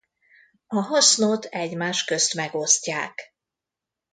A 0.67 0.79
hasznot 0.79 1.45
egymást 1.45 2.07
közt 2.07 2.33
megosztják. 2.33 3.33